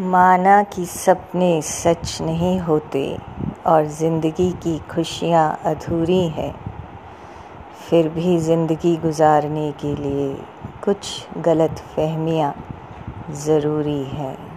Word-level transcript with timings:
माना 0.00 0.62
कि 0.62 0.84
सपने 0.86 1.60
सच 1.62 2.20
नहीं 2.22 2.58
होते 2.58 3.18
और 3.66 3.86
ज़िंदगी 3.86 4.50
की 4.52 4.78
खुशियाँ 4.78 5.60
अधूरी 5.64 6.28
हैं। 6.28 6.54
फिर 7.80 8.08
भी 8.08 8.38
ज़िंदगी 8.38 8.96
गुजारने 8.96 9.70
के 9.72 9.94
लिए 9.96 10.34
कुछ 10.84 11.26
गलत 11.38 11.82
फहमियाँ 11.96 12.54
ज़रूरी 13.30 14.02
हैं। 14.04 14.49